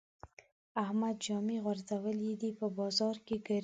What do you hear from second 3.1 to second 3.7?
کې ګرځي.